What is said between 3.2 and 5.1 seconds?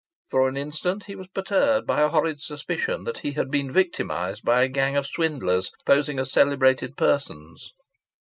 had been victimized by a gang of